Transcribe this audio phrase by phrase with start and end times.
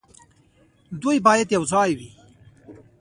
[1.01, 2.09] دوی باید یوځای وي.